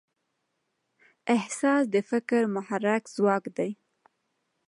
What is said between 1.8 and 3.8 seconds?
د فکر محرک ځواک دی.